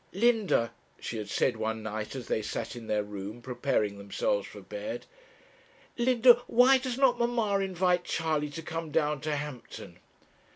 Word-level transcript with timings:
'Linda,' 0.13 0.71
she 0.99 1.17
had 1.19 1.29
said 1.29 1.57
one 1.57 1.83
night, 1.83 2.15
as 2.15 2.27
they 2.27 2.41
sat 2.41 2.75
in 2.75 2.87
their 2.87 3.03
room, 3.03 3.39
preparing 3.39 3.99
themselves 3.99 4.47
for 4.47 4.59
bed, 4.59 5.05
'Linda, 5.95 6.41
why 6.47 6.79
does 6.79 6.97
not 6.97 7.19
mamma 7.19 7.59
invite 7.63 8.03
Charley 8.03 8.49
to 8.49 8.63
come 8.63 8.89
down 8.89 9.21
to 9.21 9.35
Hampton?' 9.35 9.99